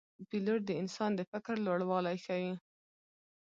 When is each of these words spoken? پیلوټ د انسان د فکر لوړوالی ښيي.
پیلوټ 0.29 0.61
د 0.67 0.71
انسان 0.81 1.11
د 1.15 1.21
فکر 1.31 1.55
لوړوالی 1.65 2.17
ښيي. 2.25 2.53